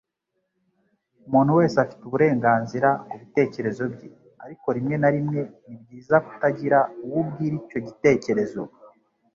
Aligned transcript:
Umuntu 1.27 1.51
wese 1.59 1.75
afite 1.83 2.01
uburenganzira 2.05 2.89
kubitekerezo 3.09 3.83
bye. 3.93 4.07
Ariko, 4.43 4.67
rimwe 4.75 4.95
na 5.01 5.09
rimwe, 5.15 5.39
ni 5.65 5.75
byiza 5.81 6.15
kutagira 6.25 6.79
uwo 7.05 7.17
ubwira 7.23 7.55
icyo 7.61 7.79
gitekerezo 7.87 8.61